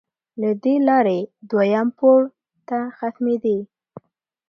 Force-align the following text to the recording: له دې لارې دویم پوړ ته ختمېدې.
له 0.41 0.49
دې 0.63 0.75
لارې 0.87 1.19
دویم 1.49 1.87
پوړ 1.97 2.21
ته 2.67 2.79
ختمېدې. 2.97 3.57